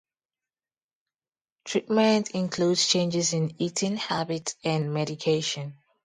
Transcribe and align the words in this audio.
Treatment 1.63 2.31
includes 2.31 2.87
changes 2.87 3.33
in 3.33 3.53
eating 3.61 3.97
habits 3.97 4.55
and 4.63 4.91
medication. 4.91 5.75